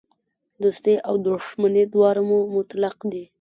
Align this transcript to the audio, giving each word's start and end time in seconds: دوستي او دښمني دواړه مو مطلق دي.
دوستي 0.63 0.95
او 1.07 1.13
دښمني 1.25 1.83
دواړه 1.93 2.21
مو 2.29 2.39
مطلق 2.55 2.97
دي. 3.11 3.23